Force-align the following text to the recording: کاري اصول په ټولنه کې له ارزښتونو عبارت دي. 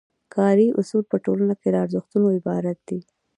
کاري 0.35 0.67
اصول 0.81 1.03
په 1.11 1.17
ټولنه 1.25 1.53
کې 1.59 1.67
له 1.73 1.77
ارزښتونو 1.85 2.27
عبارت 2.37 2.77
دي. 2.89 2.99